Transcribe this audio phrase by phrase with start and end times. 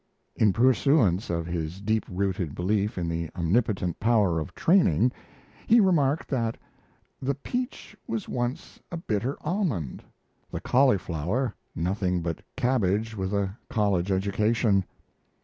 [0.35, 5.11] In pursuance of his deep rooted belief in the omnipotent power of training,
[5.67, 6.57] he remarked that
[7.21, 10.03] the peach was once a bitter almond,
[10.49, 14.85] the cauliflower nothing but cabbage with a college education.